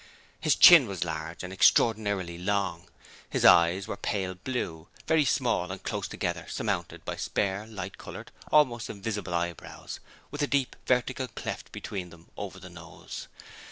[0.39, 2.89] His chin was large and extraordinarily long:
[3.29, 8.31] the eyes were pale blue, very small and close together, surmounted by spare, light coloured,
[8.51, 9.99] almost invisible eyebrows
[10.31, 13.27] with a deep vertical cleft between them over the nose.